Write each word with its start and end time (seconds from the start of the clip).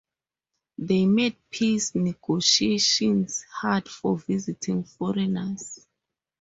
They 0.79 1.05
made 1.05 1.35
peace 1.51 1.93
negotiations 1.93 3.43
hard 3.43 3.87
for 3.87 4.17
visiting 4.17 4.83
foreigners. 4.83 5.85